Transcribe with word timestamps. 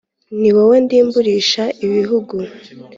Ni 0.39 0.49
wowe 0.55 0.77
ndimburisha 0.85 1.63
ibihugu 1.85 2.35